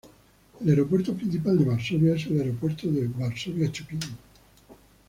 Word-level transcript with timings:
El 0.59 0.67
aeropuerto 0.67 1.13
principal 1.13 1.59
de 1.59 1.65
Varsovia 1.65 2.15
es 2.15 2.25
el 2.25 2.41
Aeropuerto 2.41 2.91
de 2.91 3.07
Varsovia-Chopin. 3.07 3.99